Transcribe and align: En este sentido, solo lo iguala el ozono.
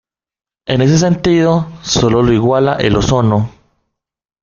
En 0.65 0.81
este 0.81 0.97
sentido, 0.97 1.67
solo 1.83 2.23
lo 2.23 2.33
iguala 2.33 2.73
el 2.77 2.95
ozono. 2.95 3.51